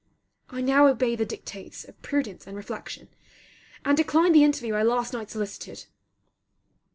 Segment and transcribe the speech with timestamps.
[0.49, 3.09] I now obey the dictates of prudence and reflection,
[3.85, 5.85] and decline the interview I last night solicited.